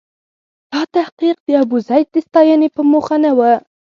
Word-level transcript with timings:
دا 0.71 0.81
تحقیق 0.95 1.37
د 1.43 1.49
ابوزید 1.63 2.05
د 2.11 2.15
ستاینې 2.27 2.67
په 2.75 2.81
موخه 2.91 3.15
نه 3.23 3.31
و. 3.37 3.39